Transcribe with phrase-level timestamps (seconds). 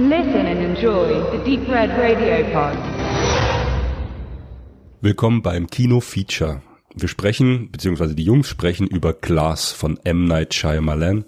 [0.00, 2.78] Listen and enjoy the Deep Red Radio Pod.
[5.00, 6.62] Willkommen beim Kino Feature.
[6.94, 10.26] Wir sprechen, beziehungsweise die Jungs sprechen über Glass von M.
[10.26, 11.24] Night Shyamalan.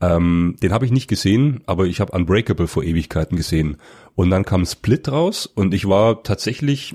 [0.00, 3.78] Ähm, den habe ich nicht gesehen, aber ich habe Unbreakable vor Ewigkeiten gesehen.
[4.14, 6.94] Und dann kam Split raus und ich war tatsächlich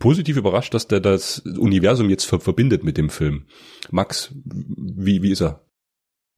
[0.00, 3.44] positiv überrascht, dass der das Universum jetzt verbindet mit dem Film.
[3.92, 5.60] Max, wie, wie ist er?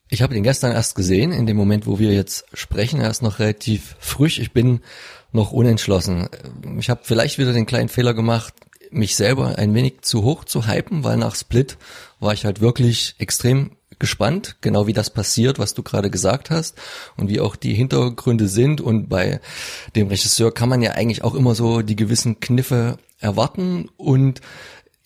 [0.08, 3.00] Ich habe ihn gestern erst gesehen, in dem Moment, wo wir jetzt sprechen.
[3.00, 4.38] Er ist noch relativ frisch.
[4.38, 4.80] Ich bin
[5.32, 6.28] noch unentschlossen.
[6.78, 8.54] Ich habe vielleicht wieder den kleinen Fehler gemacht,
[8.90, 11.76] mich selber ein wenig zu hoch zu hypen, weil nach Split
[12.20, 16.76] war ich halt wirklich extrem gespannt, genau wie das passiert, was du gerade gesagt hast
[17.16, 18.80] und wie auch die Hintergründe sind.
[18.80, 19.40] Und bei
[19.94, 24.40] dem Regisseur kann man ja eigentlich auch immer so die gewissen Kniffe erwarten und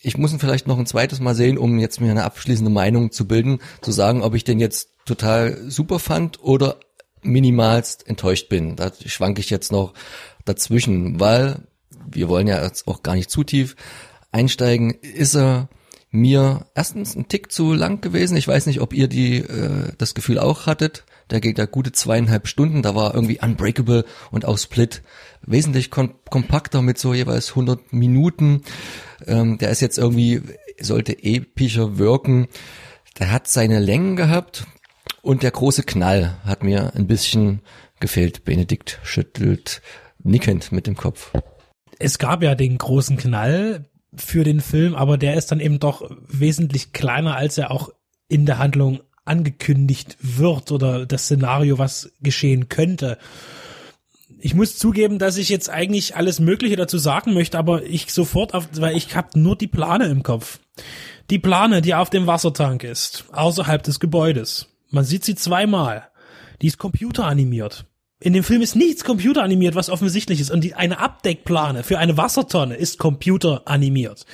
[0.02, 3.12] ich muss ihn vielleicht noch ein zweites Mal sehen, um jetzt mir eine abschließende Meinung
[3.12, 6.80] zu bilden, zu sagen, ob ich den jetzt total super fand oder
[7.22, 8.76] minimalst enttäuscht bin.
[8.76, 9.92] Da schwanke ich jetzt noch
[10.44, 11.66] dazwischen, weil
[12.10, 13.76] wir wollen ja jetzt auch gar nicht zu tief
[14.32, 14.90] einsteigen.
[14.90, 15.68] Ist er
[16.10, 18.36] mir erstens ein Tick zu lang gewesen.
[18.36, 21.04] Ich weiß nicht, ob ihr die äh, das Gefühl auch hattet.
[21.30, 22.82] Der geht da gute zweieinhalb Stunden.
[22.82, 25.02] Da war irgendwie Unbreakable und auch Split
[25.42, 28.62] wesentlich kom kompakter mit so jeweils 100 Minuten.
[29.26, 30.42] Ähm, der ist jetzt irgendwie,
[30.80, 32.48] sollte epischer wirken.
[33.18, 34.66] Der hat seine Längen gehabt
[35.22, 37.60] und der große Knall hat mir ein bisschen
[38.00, 38.44] gefehlt.
[38.44, 39.82] Benedikt schüttelt
[40.22, 41.32] nickend mit dem Kopf.
[41.98, 46.10] Es gab ja den großen Knall für den Film, aber der ist dann eben doch
[46.26, 47.90] wesentlich kleiner, als er auch
[48.28, 53.18] in der Handlung angekündigt wird oder das Szenario, was geschehen könnte.
[54.38, 58.54] Ich muss zugeben, dass ich jetzt eigentlich alles Mögliche dazu sagen möchte, aber ich sofort
[58.54, 60.60] auf, weil ich habe nur die Plane im Kopf.
[61.28, 64.68] Die Plane, die auf dem Wassertank ist, außerhalb des Gebäudes.
[64.90, 66.08] Man sieht sie zweimal.
[66.62, 67.84] Die ist computeranimiert.
[68.22, 70.50] In dem Film ist nichts computeranimiert, was offensichtlich ist.
[70.50, 74.26] Und die, eine Abdeckplane für eine Wassertonne ist computeranimiert.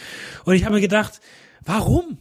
[0.44, 1.20] Und ich habe mir gedacht,
[1.64, 2.18] warum?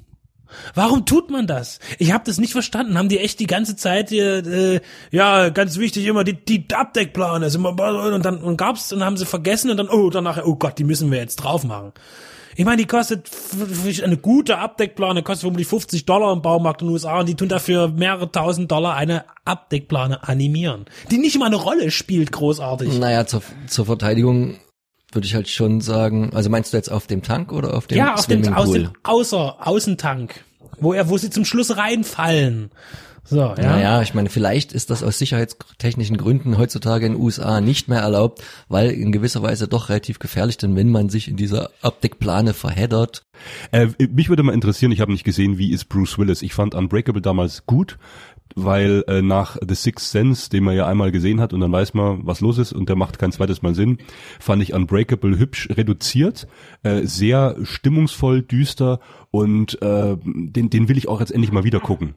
[0.74, 1.80] Warum tut man das?
[2.00, 2.98] Ich habe das nicht verstanden.
[2.98, 7.46] Haben die echt die ganze Zeit, äh, ja, ganz wichtig immer die, die Abdeckplane.
[7.46, 10.84] Und dann und gab's und haben sie vergessen und dann, oh, danach, oh Gott, die
[10.84, 11.94] müssen wir jetzt drauf machen.
[12.58, 13.30] Ich meine, die kostet
[14.02, 17.50] eine gute Abdeckplane, kostet vermutlich 50 Dollar im Baumarkt in den USA und die tun
[17.50, 22.98] dafür mehrere tausend Dollar eine Abdeckplane animieren, die nicht mal eine Rolle spielt, großartig.
[22.98, 24.58] Naja, zur, zur Verteidigung
[25.16, 27.98] würde ich halt schon sagen, also meinst du jetzt auf dem Tank oder auf dem
[27.98, 30.44] Ja, auf dem, aus dem Außer, Außentank,
[30.80, 32.72] wo er, wo sie zum Schluss reinfallen.
[33.28, 33.56] So, ja.
[33.56, 38.02] Naja, ich meine, vielleicht ist das aus sicherheitstechnischen Gründen heutzutage in den USA nicht mehr
[38.02, 42.54] erlaubt, weil in gewisser Weise doch relativ gefährlich, denn wenn man sich in dieser Optikplane
[42.54, 43.26] verheddert.
[43.72, 46.44] Äh, mich würde mal interessieren, ich habe nicht gesehen, wie ist Bruce Willis.
[46.44, 47.98] Ich fand Unbreakable damals gut,
[48.54, 51.94] weil äh, nach The Sixth Sense, den man ja einmal gesehen hat und dann weiß
[51.94, 53.98] man, was los ist und der macht kein zweites Mal Sinn,
[54.40, 56.48] fand ich Unbreakable hübsch reduziert,
[56.84, 59.00] äh, sehr stimmungsvoll, düster
[59.32, 62.16] und äh, den, den will ich auch jetzt endlich mal wieder gucken.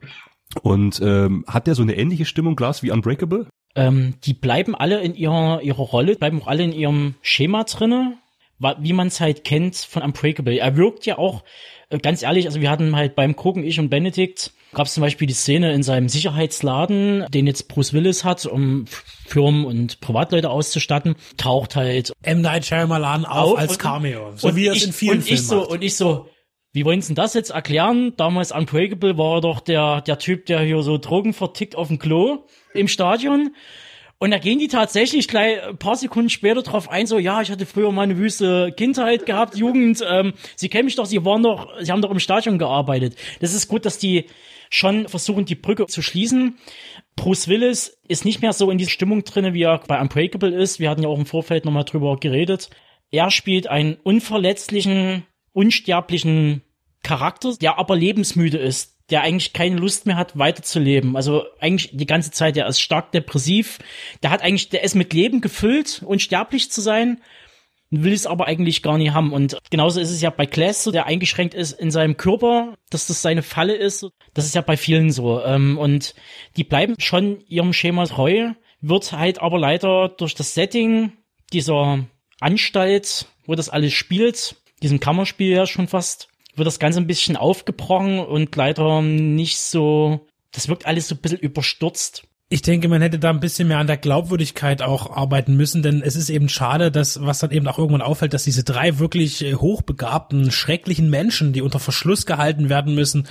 [0.63, 3.47] Und ähm, hat der so eine ähnliche Stimmung, Glas, wie Unbreakable?
[3.75, 8.17] Ähm, die bleiben alle in ihrer, ihrer Rolle, bleiben auch alle in ihrem Schema drinne,
[8.59, 10.57] wie man es halt kennt von Unbreakable.
[10.57, 11.43] Er wirkt ja auch,
[11.89, 15.01] äh, ganz ehrlich, also wir hatten halt beim Gucken, ich und Benedikt, gab es zum
[15.01, 18.85] Beispiel die Szene in seinem Sicherheitsladen, den jetzt Bruce Willis hat, um
[19.25, 22.41] Firmen und Privatleute auszustatten, taucht halt M.
[22.41, 24.33] Night Shyamalan auf, auf als Cameo.
[24.35, 26.27] So wie er es in vielen und ich Filmen so, Und ich so,
[26.71, 28.13] wie wollen Sie das jetzt erklären?
[28.17, 32.45] Damals Unbreakable war doch der, der Typ, der hier so Drogen vertickt auf dem Klo
[32.73, 33.55] im Stadion.
[34.21, 37.51] Und da gehen die tatsächlich gleich ein paar Sekunden später drauf ein, so, ja, ich
[37.51, 41.41] hatte früher mal eine wüste Kindheit gehabt, Jugend, ähm, Sie kennen mich doch, Sie waren
[41.41, 43.15] doch, Sie haben doch im Stadion gearbeitet.
[43.39, 44.25] Das ist gut, dass die
[44.69, 46.57] schon versuchen, die Brücke zu schließen.
[47.15, 50.79] Bruce Willis ist nicht mehr so in dieser Stimmung drinne, wie er bei Unbreakable ist.
[50.79, 52.69] Wir hatten ja auch im Vorfeld nochmal drüber geredet.
[53.11, 56.61] Er spielt einen unverletzlichen, unsterblichen
[57.03, 61.15] Charakter, der aber lebensmüde ist, der eigentlich keine Lust mehr hat, weiterzuleben.
[61.15, 63.79] Also eigentlich die ganze Zeit, der ist stark depressiv,
[64.23, 67.21] der hat eigentlich, der ist mit Leben gefüllt, unsterblich zu sein,
[67.91, 69.33] will es aber eigentlich gar nicht haben.
[69.33, 73.07] Und genauso ist es ja bei Class so, der eingeschränkt ist in seinem Körper, dass
[73.07, 74.07] das seine Falle ist.
[74.33, 75.43] Das ist ja bei vielen so.
[75.43, 76.13] Ähm, und
[76.55, 78.51] die bleiben schon ihrem Schema treu,
[78.81, 81.13] wird halt aber leider durch das Setting
[81.51, 82.05] dieser
[82.39, 86.28] Anstalt, wo das alles spielt, diesem Kammerspiel ja schon fast,
[86.59, 91.21] wird das Ganze ein bisschen aufgebrochen und leider nicht so, das wirkt alles so ein
[91.21, 92.23] bisschen überstürzt.
[92.51, 96.01] Ich denke, man hätte da ein bisschen mehr an der Glaubwürdigkeit auch arbeiten müssen, denn
[96.01, 99.43] es ist eben schade, dass, was dann eben auch irgendwann auffällt, dass diese drei wirklich
[99.43, 103.27] äh, hochbegabten, schrecklichen Menschen, die unter Verschluss gehalten werden müssen,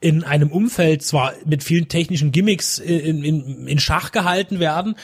[0.00, 4.94] in einem Umfeld zwar mit vielen technischen Gimmicks äh, in, in, in Schach gehalten werden,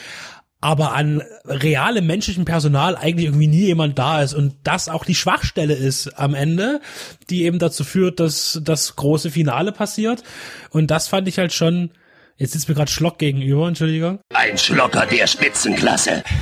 [0.65, 5.15] aber an realem menschlichem Personal eigentlich irgendwie nie jemand da ist und das auch die
[5.15, 6.81] Schwachstelle ist am Ende,
[7.29, 10.23] die eben dazu führt, dass das große Finale passiert.
[10.71, 11.91] Und das fand ich halt schon.
[12.39, 14.21] Jetzt sitzt mir gerade Schlock gegenüber, Entschuldigung.
[14.33, 16.25] Ein Schlocker der Spitzenklasse.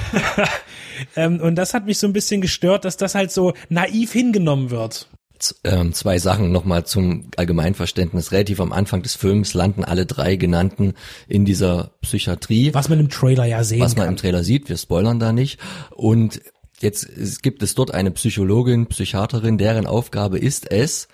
[1.17, 4.71] Ähm, und das hat mich so ein bisschen gestört, dass das halt so naiv hingenommen
[4.71, 5.09] wird.
[5.65, 8.33] Ähm, zwei Sachen nochmal zum Allgemeinverständnis.
[8.33, 10.95] Relativ am Anfang des Films landen alle drei genannten
[11.29, 12.73] in dieser Psychiatrie.
[12.75, 14.15] Was man im Trailer ja sehen was man kann.
[14.15, 15.59] im Trailer sieht, wir spoilern da nicht.
[15.91, 16.41] Und
[16.81, 21.09] jetzt gibt es dort eine Psychologin, Psychiaterin, deren Aufgabe ist es,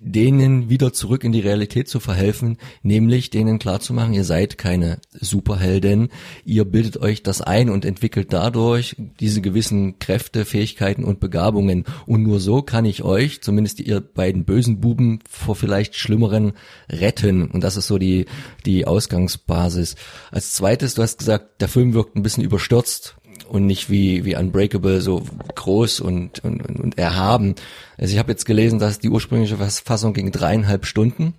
[0.00, 6.08] denen wieder zurück in die Realität zu verhelfen, nämlich denen klarzumachen, ihr seid keine Superhelden,
[6.44, 11.84] ihr bildet euch das ein und entwickelt dadurch diese gewissen Kräfte, Fähigkeiten und Begabungen.
[12.06, 16.54] Und nur so kann ich euch, zumindest ihr beiden bösen Buben, vor vielleicht Schlimmeren
[16.88, 17.50] retten.
[17.50, 18.24] Und das ist so die,
[18.64, 19.96] die Ausgangsbasis.
[20.30, 23.16] Als zweites, du hast gesagt, der Film wirkt ein bisschen überstürzt
[23.50, 25.24] und nicht wie, wie Unbreakable so
[25.56, 27.56] groß und, und, und erhaben.
[27.98, 31.34] Also ich habe jetzt gelesen, dass die ursprüngliche Fassung ging dreieinhalb Stunden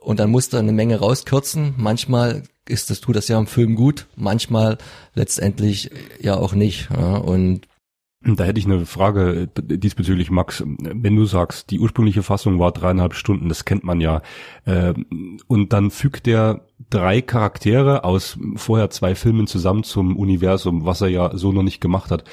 [0.00, 1.74] und dann musste eine Menge rauskürzen.
[1.76, 4.78] Manchmal ist das, tut das ja im Film gut, manchmal
[5.14, 5.90] letztendlich
[6.20, 6.88] ja auch nicht.
[6.90, 7.68] Ja, und
[8.26, 10.62] Da hätte ich eine Frage äh, diesbezüglich, Max.
[10.66, 14.22] Wenn du sagst, die ursprüngliche Fassung war dreieinhalb Stunden, das kennt man ja,
[14.64, 14.94] äh,
[15.46, 21.08] und dann fügt der drei Charaktere aus vorher zwei Filmen zusammen zum Universum, was er
[21.08, 22.24] ja so noch nicht gemacht hat.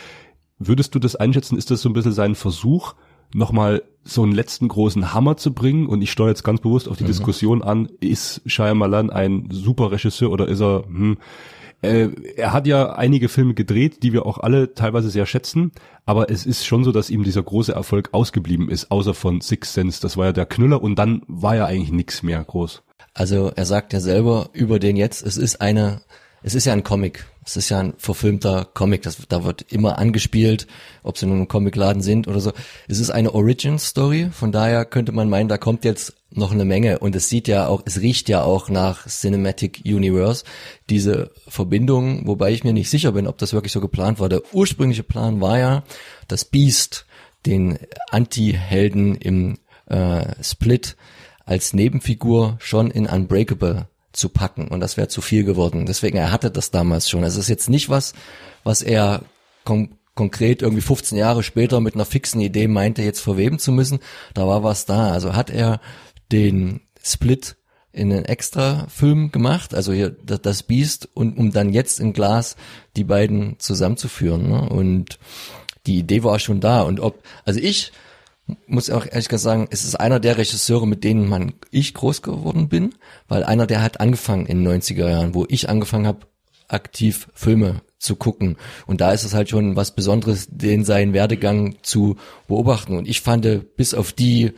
[0.59, 1.57] Würdest du das einschätzen?
[1.57, 2.93] Ist das so ein bisschen sein Versuch,
[3.33, 5.87] nochmal so einen letzten großen Hammer zu bringen?
[5.87, 10.31] Und ich steuere jetzt ganz bewusst auf die Diskussion an, ist Shyamalan ein super Regisseur
[10.31, 11.17] oder ist er, hm,
[11.81, 15.71] äh, er hat ja einige Filme gedreht, die wir auch alle teilweise sehr schätzen,
[16.05, 19.73] aber es ist schon so, dass ihm dieser große Erfolg ausgeblieben ist, außer von Six
[19.73, 20.01] Sense.
[20.01, 22.83] Das war ja der Knüller und dann war ja eigentlich nichts mehr groß.
[23.13, 26.01] Also er sagt ja selber über den jetzt, es ist eine,
[26.43, 27.25] es ist ja ein Comic.
[27.43, 29.01] Es ist ja ein verfilmter Comic.
[29.01, 30.67] Das, da wird immer angespielt,
[31.01, 32.51] ob sie nun im Comicladen sind oder so.
[32.87, 34.29] Es ist eine Origin Story.
[34.31, 36.99] Von daher könnte man meinen, da kommt jetzt noch eine Menge.
[36.99, 40.43] Und es sieht ja auch, es riecht ja auch nach Cinematic Universe.
[40.89, 44.29] Diese Verbindung, wobei ich mir nicht sicher bin, ob das wirklich so geplant war.
[44.29, 45.83] Der ursprüngliche Plan war ja,
[46.27, 47.05] das Beast,
[47.45, 47.77] den
[48.11, 49.57] Anti-Helden im
[49.87, 50.95] äh, Split,
[51.45, 55.85] als Nebenfigur schon in Unbreakable zu packen und das wäre zu viel geworden.
[55.85, 57.23] Deswegen er hatte das damals schon.
[57.23, 58.13] Es ist jetzt nicht was,
[58.63, 59.23] was er
[59.63, 63.99] kon konkret irgendwie 15 Jahre später mit einer fixen Idee meinte, jetzt verweben zu müssen.
[64.33, 65.11] Da war was da.
[65.11, 65.79] Also hat er
[66.31, 67.55] den Split
[67.93, 72.55] in einen extra Film gemacht, also hier das Biest und um dann jetzt in Glas
[72.95, 74.49] die beiden zusammenzuführen.
[74.49, 74.69] Ne?
[74.69, 75.19] Und
[75.85, 76.83] die Idee war schon da.
[76.83, 77.91] Und ob, also ich
[78.67, 82.21] muss auch ehrlich gesagt sagen, es ist einer der Regisseure, mit denen man ich groß
[82.21, 82.95] geworden bin,
[83.27, 86.27] weil einer, der hat angefangen in den 90er Jahren, wo ich angefangen habe,
[86.67, 88.57] aktiv Filme zu gucken.
[88.87, 92.17] Und da ist es halt schon was Besonderes, den seinen Werdegang zu
[92.47, 92.97] beobachten.
[92.97, 94.53] Und ich fand, bis auf die,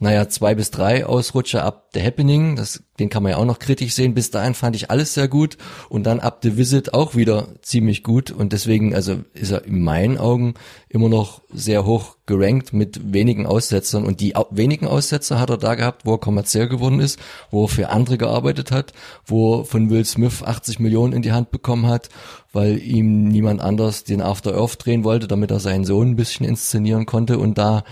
[0.00, 3.58] naja, zwei bis drei Ausrutscher ab The Happening, das, den kann man ja auch noch
[3.58, 4.14] kritisch sehen.
[4.14, 5.58] Bis dahin fand ich alles sehr gut.
[5.88, 8.30] Und dann ab The Visit auch wieder ziemlich gut.
[8.30, 10.54] Und deswegen, also ist er in meinen Augen
[10.88, 14.04] immer noch sehr hoch gerankt mit wenigen Aussetzern.
[14.04, 17.18] Und die wenigen Aussetzer hat er da gehabt, wo er kommerziell geworden ist,
[17.50, 18.92] wo er für andere gearbeitet hat,
[19.26, 22.08] wo er von Will Smith 80 Millionen in die Hand bekommen hat,
[22.52, 26.46] weil ihm niemand anders den After Earth drehen wollte, damit er seinen Sohn ein bisschen
[26.46, 27.38] inszenieren konnte.
[27.38, 27.82] Und da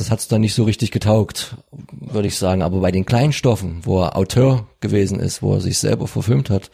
[0.00, 1.56] das hat's dann nicht so richtig getaugt,
[1.90, 2.62] würde ich sagen.
[2.62, 6.50] Aber bei den kleinen Stoffen, wo er Auteur gewesen ist, wo er sich selber verfilmt
[6.50, 6.70] hat,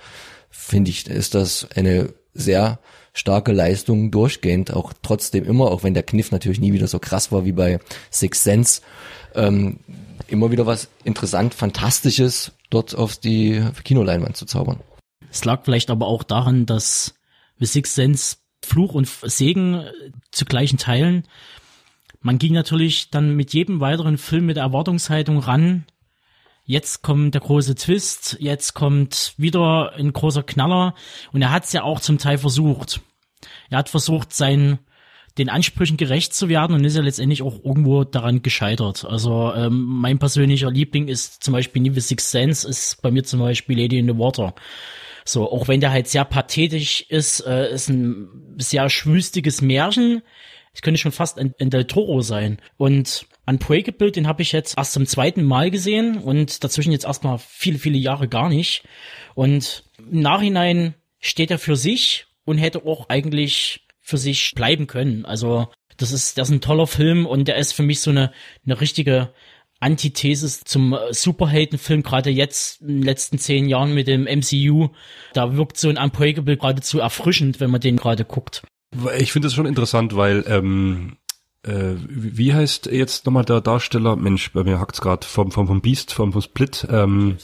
[0.50, 2.78] finde ich, ist das eine sehr
[3.12, 7.33] starke Leistung durchgehend, auch trotzdem immer, auch wenn der Kniff natürlich nie wieder so krass
[7.33, 7.80] war wie bei
[8.11, 8.83] Six Sense,
[9.35, 9.80] ähm,
[10.28, 14.80] immer wieder was interessant, fantastisches dort auf die Kinoleinwand zu zaubern.
[15.30, 17.14] Es lag vielleicht aber auch daran, dass
[17.61, 19.85] Sixth Sense Fluch und Segen
[20.33, 21.25] zu gleichen Teilen.
[22.20, 25.85] Man ging natürlich dann mit jedem weiteren Film mit der Erwartungshaltung ran.
[26.64, 30.94] Jetzt kommt der große Twist, jetzt kommt wieder ein großer Knaller
[31.32, 33.00] und er hat es ja auch zum Teil versucht.
[33.70, 34.80] Er hat versucht, sein
[35.38, 39.04] den Ansprüchen gerecht zu werden und ist ja letztendlich auch irgendwo daran gescheitert.
[39.04, 43.40] Also ähm, mein persönlicher Liebling ist zum Beispiel The Sixth Sense, ist bei mir zum
[43.40, 44.54] Beispiel Lady in the Water.
[45.25, 50.23] So, auch wenn der halt sehr pathetisch ist, äh, ist ein sehr schwüstiges Märchen.
[50.76, 52.59] Es könnte schon fast ein, ein Del Toro sein.
[52.76, 57.38] Und Unbreakable, den habe ich jetzt erst zum zweiten Mal gesehen und dazwischen jetzt erstmal
[57.38, 58.83] viele, viele Jahre gar nicht.
[59.35, 65.25] Und im Nachhinein steht er für sich und hätte auch eigentlich für sich bleiben können.
[65.25, 68.30] Also das ist, das ist ein toller Film und der ist für mich so eine,
[68.66, 69.33] eine richtige
[69.80, 74.90] Antithesis zum äh, Superheldenfilm, gerade jetzt in den letzten zehn Jahren mit dem MCU.
[75.33, 78.62] Da wirkt so ein Unbreakable geradezu erfrischend, wenn man den gerade guckt.
[79.19, 81.16] Ich finde das schon interessant, weil ähm,
[81.66, 84.16] äh, wie heißt jetzt nochmal der Darsteller?
[84.16, 86.87] Mensch, bei mir hackt's gerade vom, vom, vom Beast, vom, vom Split.
[86.90, 87.38] Ähm,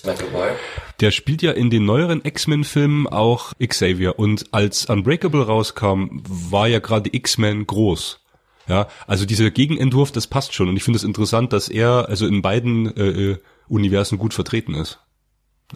[1.01, 6.79] der spielt ja in den neueren X-Men-Filmen auch Xavier und als Unbreakable rauskam, war ja
[6.79, 8.21] gerade X-Men groß.
[8.69, 12.27] Ja, also dieser Gegenentwurf, das passt schon und ich finde es interessant, dass er also
[12.27, 15.01] in beiden äh, äh Universen gut vertreten ist.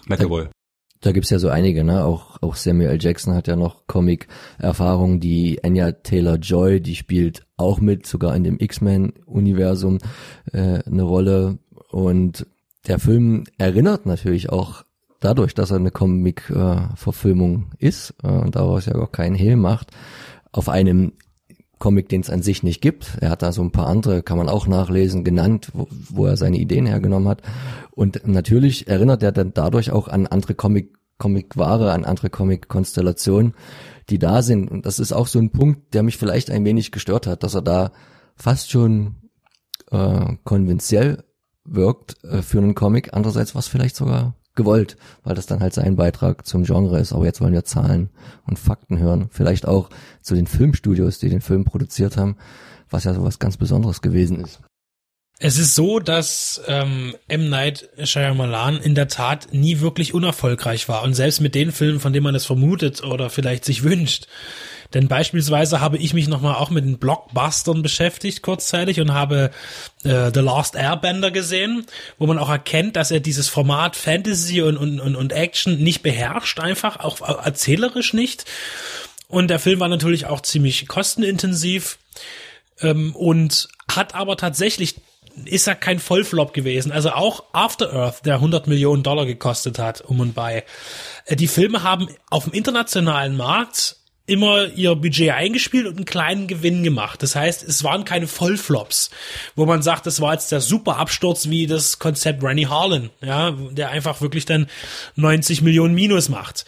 [0.06, 0.49] McAvoy.
[1.00, 2.04] Da gibt's ja so einige, ne?
[2.04, 2.98] Auch, auch Samuel L.
[3.00, 5.20] Jackson hat ja noch Comic-Erfahrung.
[5.20, 9.98] Die Anya Taylor-Joy, die spielt auch mit, sogar in dem X-Men-Universum
[10.52, 11.58] äh, eine Rolle.
[11.90, 12.46] Und
[12.86, 14.84] der Film erinnert natürlich auch
[15.20, 19.90] dadurch, dass er eine Comic-Verfilmung äh, ist äh, und daraus ja auch keinen Hehl macht,
[20.52, 21.12] auf einem
[21.78, 23.18] Comic, den es an sich nicht gibt.
[23.21, 26.37] Er hat da so ein paar andere, kann man auch nachlesen, genannt, wo, wo er
[26.37, 27.42] seine Ideen hergenommen hat.
[27.90, 33.54] Und natürlich erinnert er dann dadurch auch an andere Comic, Comic-Ware, an andere Comic-Konstellationen,
[34.09, 34.71] die da sind.
[34.71, 37.54] Und das ist auch so ein Punkt, der mich vielleicht ein wenig gestört hat, dass
[37.54, 37.92] er da
[38.37, 39.16] fast schon
[39.90, 41.25] äh, konventionell
[41.64, 43.12] wirkt äh, für einen Comic.
[43.12, 47.12] Andererseits war es vielleicht sogar gewollt, weil das dann halt sein Beitrag zum Genre ist.
[47.12, 48.10] Aber jetzt wollen wir Zahlen
[48.46, 49.28] und Fakten hören.
[49.30, 49.90] Vielleicht auch
[50.22, 52.36] zu den Filmstudios, die den Film produziert haben,
[52.90, 54.60] was ja so was ganz Besonderes gewesen ist.
[55.38, 57.50] Es ist so, dass ähm, M.
[57.50, 62.14] Night Shyamalan in der Tat nie wirklich unerfolgreich war und selbst mit den Filmen, von
[62.14, 64.28] denen man es vermutet oder vielleicht sich wünscht,
[64.95, 69.50] denn beispielsweise habe ich mich nochmal auch mit den Blockbustern beschäftigt kurzzeitig und habe
[70.05, 71.87] äh, The Last Airbender gesehen,
[72.19, 76.02] wo man auch erkennt, dass er dieses Format Fantasy und, und, und, und Action nicht
[76.02, 78.45] beherrscht, einfach auch erzählerisch nicht.
[79.28, 81.99] Und der Film war natürlich auch ziemlich kostenintensiv
[82.81, 84.97] ähm, und hat aber tatsächlich
[85.45, 86.93] ist er kein Vollflop gewesen.
[86.93, 90.64] Also auch After Earth, der 100 Millionen Dollar gekostet hat, um und bei.
[91.26, 96.47] Äh, die Filme haben auf dem internationalen Markt immer ihr Budget eingespielt und einen kleinen
[96.47, 97.23] Gewinn gemacht.
[97.23, 99.11] Das heißt, es waren keine Vollflops,
[99.54, 103.52] wo man sagt, das war jetzt der super Absturz wie das Konzept Rennie Harlan, ja,
[103.52, 104.68] der einfach wirklich dann
[105.14, 106.64] 90 Millionen Minus macht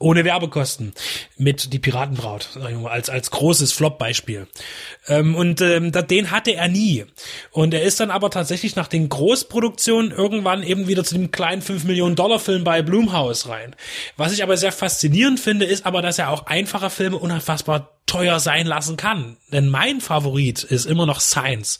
[0.00, 0.92] ohne Werbekosten
[1.36, 2.48] mit die Piratenbraut
[2.84, 4.48] als als großes Flop-Beispiel
[5.06, 7.04] ähm, und ähm, den hatte er nie
[7.52, 11.62] und er ist dann aber tatsächlich nach den Großproduktionen irgendwann eben wieder zu dem kleinen
[11.62, 13.76] 5 Millionen Dollar Film bei Blumhouse rein
[14.16, 18.40] was ich aber sehr faszinierend finde ist aber dass er auch einfache Filme unfassbar teuer
[18.40, 21.78] sein lassen kann denn mein Favorit ist immer noch Science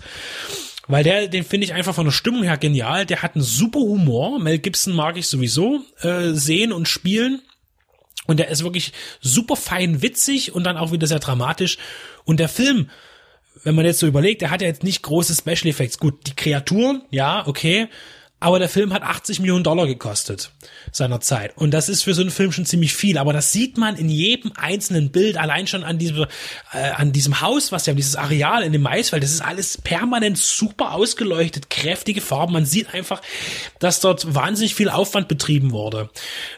[0.91, 3.07] weil der, den finde ich einfach von der Stimmung her genial.
[3.07, 4.41] Der hat einen super Humor.
[4.41, 7.43] Mel Gibson mag ich sowieso äh, sehen und spielen.
[8.31, 11.79] Und der ist wirklich super fein witzig und dann auch wieder sehr dramatisch.
[12.25, 12.89] Und der Film,
[13.65, 15.99] wenn man jetzt so überlegt, der hat ja jetzt nicht große Special Effects.
[15.99, 17.89] Gut, die Kreaturen, ja, okay.
[18.43, 20.51] Aber der Film hat 80 Millionen Dollar gekostet
[20.93, 21.57] seiner Zeit.
[21.57, 23.19] Und das ist für so einen Film schon ziemlich viel.
[23.19, 26.25] Aber das sieht man in jedem einzelnen Bild, allein schon an diesem,
[26.73, 30.39] äh, an diesem Haus, was ja, dieses Areal in dem Maisfeld, das ist alles permanent
[30.39, 32.55] super ausgeleuchtet, kräftige Farben.
[32.55, 33.21] Man sieht einfach,
[33.79, 36.09] dass dort wahnsinnig viel Aufwand betrieben wurde.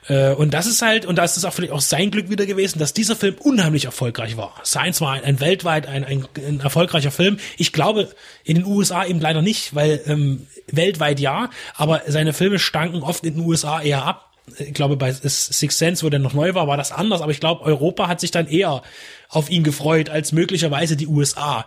[0.06, 2.78] Äh, und das ist halt, und das ist auch vielleicht auch sein Glück wieder gewesen,
[2.78, 4.54] dass dieser Film unheimlich erfolgreich war.
[4.64, 7.38] Science war ein, ein weltweit ein, ein, ein erfolgreicher Film.
[7.56, 8.08] Ich glaube,
[8.44, 13.24] in den USA eben leider nicht, weil ähm, weltweit ja, aber seine Filme stanken oft
[13.24, 14.30] in den USA eher ab.
[14.58, 17.40] Ich glaube, bei Six Sense, wo der noch neu war, war das anders, aber ich
[17.40, 18.82] glaube, Europa hat sich dann eher
[19.28, 21.64] auf ihn gefreut als möglicherweise die USA.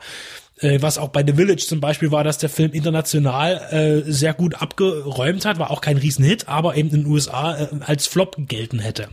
[0.62, 4.34] Äh, was auch bei The Village zum Beispiel war, dass der Film international äh, sehr
[4.34, 8.38] gut abgeräumt hat, war auch kein Riesenhit, aber eben in den USA äh, als Flop
[8.38, 9.10] gelten hätte.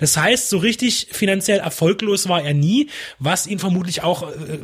[0.00, 4.58] Das heißt, so richtig finanziell erfolglos war er nie, was ihn vermutlich auch äh,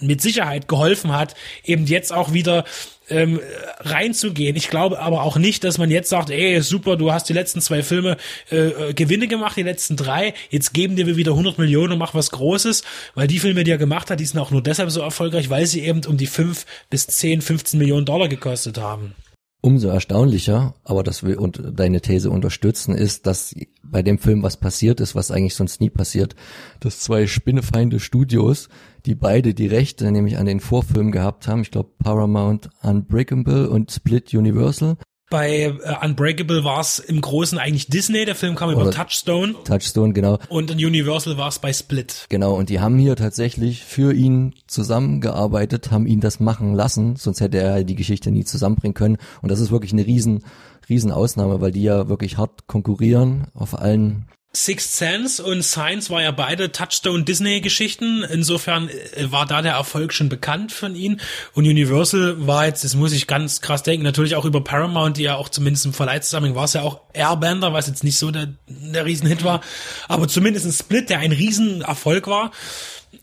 [0.00, 1.34] mit Sicherheit geholfen hat,
[1.64, 2.64] eben jetzt auch wieder
[3.10, 3.40] ähm,
[3.80, 4.56] reinzugehen.
[4.56, 7.60] Ich glaube aber auch nicht, dass man jetzt sagt, ey, super, du hast die letzten
[7.60, 8.16] zwei Filme
[8.50, 11.98] äh, äh Gewinne gemacht, die letzten drei, jetzt geben dir wir wieder 100 Millionen und
[11.98, 14.90] mach was Großes, weil die Filme, die er gemacht hat, die sind auch nur deshalb
[14.90, 19.14] so erfolgreich, weil sie eben um die 5 bis 10, 15 Millionen Dollar gekostet haben.
[19.62, 24.56] Umso erstaunlicher, aber dass wir und deine These unterstützen, ist, dass bei dem Film was
[24.56, 26.34] passiert ist, was eigentlich sonst nie passiert,
[26.80, 28.70] dass zwei spinnefeinde Studios,
[29.04, 33.90] die beide die Rechte nämlich an den Vorfilmen gehabt haben, ich glaube Paramount Unbreakable und
[33.90, 34.96] Split Universal,
[35.30, 39.54] bei äh, Unbreakable war es im Großen eigentlich Disney, der Film kam über Oder Touchstone.
[39.64, 40.38] Touchstone, genau.
[40.48, 42.26] Und in Universal war es bei Split.
[42.28, 47.40] Genau, und die haben hier tatsächlich für ihn zusammengearbeitet, haben ihn das machen lassen, sonst
[47.40, 49.16] hätte er die Geschichte nie zusammenbringen können.
[49.40, 50.44] Und das ist wirklich eine riesen,
[50.88, 56.22] riesen Ausnahme, weil die ja wirklich hart konkurrieren auf allen Sixth Sense und Science war
[56.22, 58.24] ja beide Touchstone Disney Geschichten.
[58.24, 61.20] Insofern äh, war da der Erfolg schon bekannt von ihnen.
[61.54, 65.22] Und Universal war jetzt, das muss ich ganz krass denken, natürlich auch über Paramount, die
[65.22, 68.48] ja auch zumindest im Verleihzusammenhang war es ja auch Airbender, was jetzt nicht so der,
[68.66, 69.60] der Riesenhit war.
[70.08, 72.50] Aber zumindest ein Split, der ein Riesenerfolg war.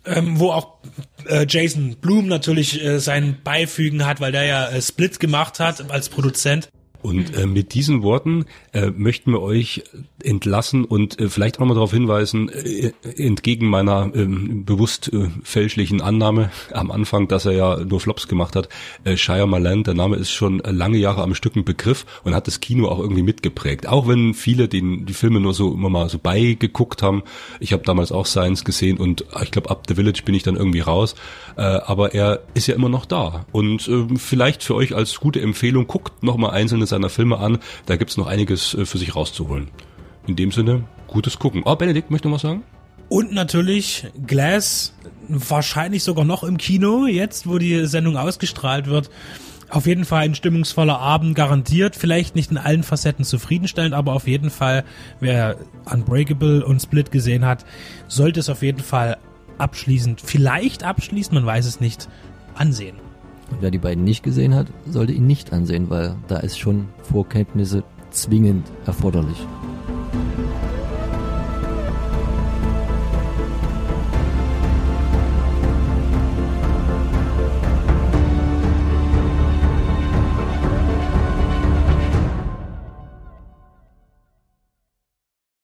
[0.05, 0.77] Ähm, wo auch
[1.27, 5.91] äh, Jason Blum natürlich äh, sein Beifügen hat, weil der ja äh, Split gemacht hat
[5.91, 6.69] als Produzent.
[7.01, 9.83] Und äh, mit diesen Worten äh, möchten wir euch
[10.23, 16.01] entlassen und äh, vielleicht auch nochmal darauf hinweisen, äh, entgegen meiner äh, bewusst äh, fälschlichen
[16.01, 18.69] Annahme am Anfang, dass er ja nur Flops gemacht hat,
[19.03, 22.47] äh, Shia Malan, der Name ist schon lange Jahre am Stück ein Begriff und hat
[22.47, 23.87] das Kino auch irgendwie mitgeprägt.
[23.87, 27.23] Auch wenn viele den, die Filme nur so immer mal so beigeguckt haben.
[27.59, 30.55] Ich habe damals auch Science gesehen und ich glaube, ab The Village bin ich dann
[30.55, 31.15] irgendwie raus.
[31.57, 33.45] Äh, aber er ist ja immer noch da.
[33.51, 37.59] Und äh, vielleicht für euch als gute Empfehlung, guckt nochmal einzelne seiner Filme an.
[37.85, 39.69] Da gibt's noch einiges äh, für sich rauszuholen.
[40.27, 41.63] In dem Sinne, gutes Gucken.
[41.65, 42.63] Oh, Benedikt, möchte noch was sagen?
[43.09, 44.93] Und natürlich Glass,
[45.29, 49.09] wahrscheinlich sogar noch im Kino, jetzt wo die Sendung ausgestrahlt wird.
[49.69, 51.95] Auf jeden Fall ein stimmungsvoller Abend garantiert.
[51.95, 54.83] Vielleicht nicht in allen Facetten zufriedenstellend, aber auf jeden Fall,
[55.19, 57.65] wer Unbreakable und Split gesehen hat,
[58.07, 59.17] sollte es auf jeden Fall
[59.57, 62.07] abschließend, vielleicht abschließend, man weiß es nicht,
[62.55, 62.95] ansehen.
[63.51, 66.89] Und wer die beiden nicht gesehen hat, sollte ihn nicht ansehen, weil da ist schon
[67.03, 69.45] Vorkenntnisse zwingend erforderlich.